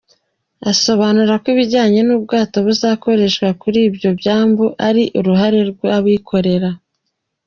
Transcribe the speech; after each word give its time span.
Asobanura 0.71 1.33
ko 1.41 1.45
ibijyanye 1.53 1.99
n’ubwato 2.07 2.57
buzakoreshwa 2.65 3.47
kuri 3.61 3.79
ibyo 3.89 4.09
byambu 4.19 4.65
ari 4.87 5.03
uruhare 5.19 5.59
rw’abikorera. 5.71 6.69